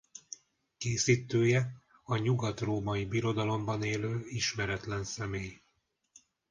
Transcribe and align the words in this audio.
Készítője 0.77 1.81
a 2.03 2.17
Nyugatrómai 2.17 3.05
Birodalomban 3.05 3.83
élő 3.83 4.25
ismeretlen 4.27 5.03
személy. 5.03 5.61